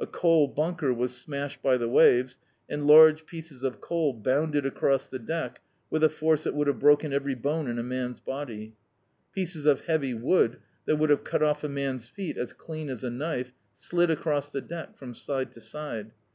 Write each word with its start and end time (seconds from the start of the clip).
A 0.00 0.06
coal 0.06 0.48
bunker 0.48 0.94
was 0.94 1.14
smashed 1.14 1.62
by 1.62 1.76
the 1.76 1.90
waves, 1.90 2.38
and 2.70 2.86
large 2.86 3.26
pieces 3.26 3.62
of 3.62 3.82
coal 3.82 4.14
bounded 4.14 4.64
across 4.64 5.10
the 5.10 5.18
deck 5.18 5.60
with 5.90 6.02
a 6.02 6.08
force 6.08 6.44
that 6.44 6.54
would 6.54 6.68
have 6.68 6.78
broken 6.78 7.12
every 7.12 7.34
bone 7.34 7.68
in 7.68 7.78
a 7.78 7.82
man's 7.82 8.18
body. 8.18 8.76
Pieces 9.34 9.66
of 9.66 9.82
heavy 9.82 10.14
wood, 10.14 10.56
that 10.86 10.96
would 10.96 11.10
have 11.10 11.22
cut 11.22 11.42
off 11.42 11.64
a 11.64 11.68
man's 11.68 12.08
feet 12.08 12.38
as 12.38 12.54
clean 12.54 12.88
as 12.88 13.04
a 13.04 13.10
knife, 13.10 13.52
slid 13.74 14.10
across 14.10 14.50
the 14.50 14.62
deck 14.62 14.96
from 14.96 15.12
side 15.14 15.52
to 15.52 15.60
side. 15.60 16.12